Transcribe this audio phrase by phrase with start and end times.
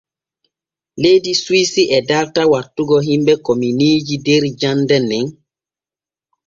[1.01, 5.19] Leydi Suwisi e darta wattugo himɓe kominiiji der jande ne.